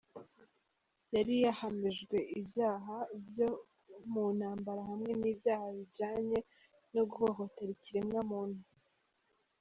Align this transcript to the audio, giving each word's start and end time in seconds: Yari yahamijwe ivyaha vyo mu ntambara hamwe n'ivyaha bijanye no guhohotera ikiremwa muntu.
Yari 1.15 1.33
yahamijwe 1.45 2.17
ivyaha 2.39 2.97
vyo 3.27 3.49
mu 4.11 4.23
ntambara 4.37 4.81
hamwe 4.89 5.11
n'ivyaha 5.19 5.67
bijanye 5.77 6.37
no 6.93 7.03
guhohotera 7.11 7.69
ikiremwa 7.77 8.21
muntu. 8.31 8.61